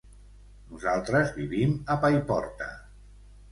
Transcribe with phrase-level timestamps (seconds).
[0.71, 2.73] Nosaltres vivim a Paiporta.